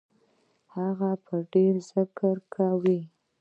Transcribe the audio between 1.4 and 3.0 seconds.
ډېر ذکر کاوه.